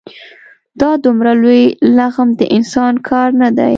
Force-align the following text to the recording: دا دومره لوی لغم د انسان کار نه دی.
دا 0.81 0.91
دومره 1.03 1.31
لوی 1.41 1.63
لغم 1.97 2.27
د 2.39 2.41
انسان 2.57 2.93
کار 3.09 3.29
نه 3.41 3.49
دی. 3.57 3.69